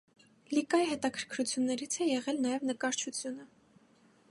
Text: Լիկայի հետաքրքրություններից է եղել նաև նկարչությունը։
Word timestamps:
Լիկայի 0.57 0.87
հետաքրքրություններից 0.91 1.99
է 2.05 2.09
եղել 2.11 2.41
նաև 2.49 2.67
նկարչությունը։ 2.71 3.49